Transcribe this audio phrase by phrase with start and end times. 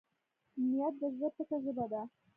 [0.69, 2.01] نیت د زړه پټه ژبه ده.